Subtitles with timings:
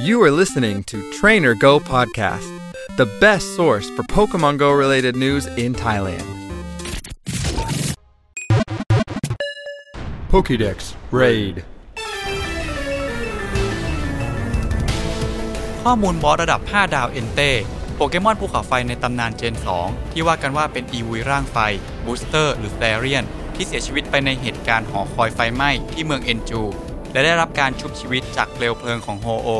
[0.00, 2.48] You are listening to Trainer Go Podcast,
[2.96, 6.22] the best source for Pokemon Go related news in Thailand.
[10.30, 11.56] Pokédex Raid
[15.82, 17.50] ข้อมูลบอสระดับ 5 ดาว Entei
[17.96, 19.54] โปเกมอนภูเขาไฟในตำนาน gen
[19.84, 21.56] 2 ที่ว่ากันว่าเป็น Eevee ร่างไฟ
[22.04, 26.62] Booster หรือ Flareon ที่เสียชีวิตไปในเหตุการณ์หอคอยไฟไหม้ที่เมืองเอนจู
[27.12, 29.50] และได้รับการชุบชีวิตจากเปลวเพลิงของ Ho-Oh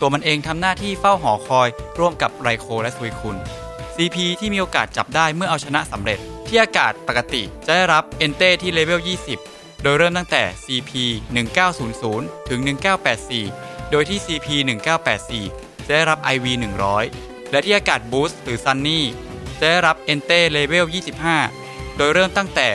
[0.00, 3.36] ตัวมันเองทำหน้าที่เฝ้าหอคอย ร่วมกับ Raikou และ Suicune
[3.94, 9.00] CP ที่มีโอกาสจับได้เมื่อเอาชนะสำเร็จ ที่อากาศปกติจะได้รับ Entei ที่ level
[9.40, 10.90] 20 โดยเริ่มตั้งแต่ CP
[11.70, 12.60] 1900 ถึง
[13.24, 14.48] 1984 โดยที่ CP
[15.18, 16.46] 1984 จะได้รับ IV
[17.00, 19.04] 100 และที่อากาศ boost หรือ sunny
[19.58, 20.86] จะได้รับ Entei level
[21.40, 22.68] 25 โดยเริ่มตั้งแต่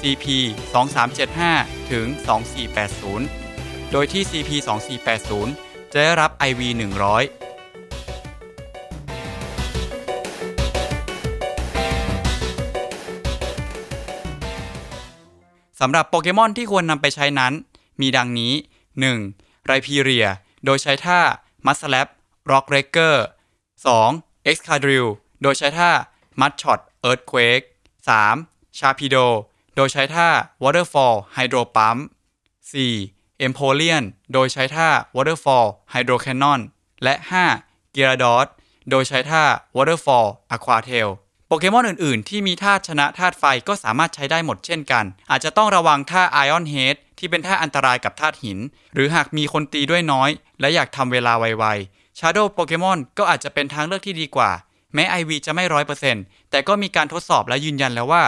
[0.00, 0.24] CP
[1.08, 2.06] 2375 ถึง
[3.18, 4.50] 2480 โดยที่ CP
[5.06, 6.76] 2480 จะได้รับ IV 100
[15.80, 17.52] สำหรับโปเกมอนที่ควรนำไปใช้นั้น
[18.00, 18.52] มีดังนี้
[19.10, 19.64] 1.
[19.66, 20.26] Rhyperior
[20.64, 21.20] โดยใช้ท่า
[21.66, 22.08] Mud-Slap
[22.50, 23.24] Rock Wrecker
[23.84, 24.44] 2.
[24.44, 25.06] Excadrill
[25.42, 25.90] โดยใช้ท่า
[26.40, 27.60] Mud Shot Earthquake
[28.20, 28.78] 3.
[28.78, 29.16] Sharpedo
[29.76, 30.28] โดยใช้ท่า
[30.62, 31.96] Waterfall Hydro Pump
[32.78, 33.15] 4.
[33.38, 36.60] Empoleon โดยใช้ท่า Waterfall Hydro Cannon
[37.02, 37.14] และ
[37.54, 37.92] 5.
[37.92, 38.46] Gyarados
[38.90, 39.44] โดยใช้ท่า
[39.76, 41.08] Waterfall Aqua Tail
[41.46, 48.58] โปเกมอนอื่น ๆ ที่มีธาตุชนะธาตุไฟก็สามารถใช้ได้หมดเช่นกัน อาจจะต้องระวังท่า Iron Head ที่เป็นท่าอันตรายกับธาตุหิน
[48.94, 54.50] หรือหากมีคนตีด้วยน้อย และอยากทำเวลาไว ๆ Shadow โปเกมอนก็อาจจะเป็นทางเลือกที่ดีกว่า
[54.94, 58.22] แม้ IV จะไม่ร้อยเปอร์เซ็นต์แต่ก็มีการทดสอบและยืนยันแล้วว่า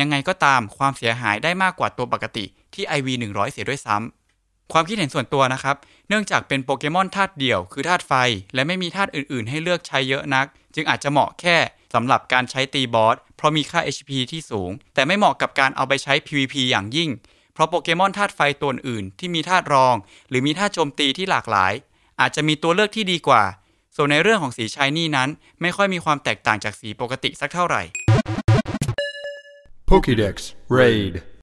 [0.00, 4.23] ยังไงก็ตามความเสียหายได้มากกว่าตัวปกติที่ IV 100 เสียด้วยซ้ำ
[4.72, 5.76] ความคิดเห็นส่วนตัวนะครับ
[6.08, 8.12] เนื่องจากเป็นโปเกมอนธาตุเดี่ยวคือธาตุไฟ
[8.54, 11.56] และไม่มีธาตุอื่นๆ ให้เลือกใช้เยอะนัก จึงอาจจะเหมาะแค่
[11.94, 17.10] สำหรับการใช้ตีบอสเพราะมีค่า HP ที่สูง แต่ไม่เหมาะกับการเอาไปใช้ PVP อย่างยิ่ง
[17.52, 19.94] เพราะโปเกมอนธาตุไฟตัวอื่นที่มีธาตุรอง
[20.28, 21.72] หรือมีธาตุโจมตีที่หลากหลาย
[22.20, 23.42] อาจจะมีตัวเลือกที่ดีกว่า
[23.96, 25.28] ส่วนในเรื่องของสีชายนี่นั้น
[25.60, 27.82] ไม่ค่อยมีความแตกต่างจากสีปกติสักเท่าไหร่
[29.90, 30.34] Pokédex
[30.78, 31.14] Raid